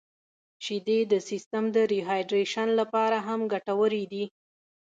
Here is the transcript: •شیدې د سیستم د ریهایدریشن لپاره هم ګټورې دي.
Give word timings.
•شیدې 0.65 0.99
د 1.11 1.13
سیستم 1.29 1.63
د 1.75 1.77
ریهایدریشن 1.91 2.67
لپاره 2.79 3.17
هم 3.27 3.39
ګټورې 3.53 4.03
دي. 4.11 4.23